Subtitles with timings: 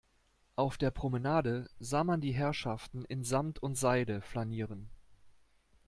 [0.55, 4.89] Auf der Promenade sah man die Herrschaften in Samt und Seide flanieren.